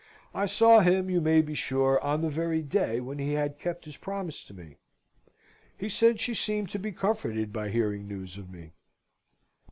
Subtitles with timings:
[0.33, 3.85] I saw him, you may be sure, on the very day when he had kept
[3.85, 4.77] his promise to me.
[5.77, 8.71] He said she seemed to be comforted by hearing news of me.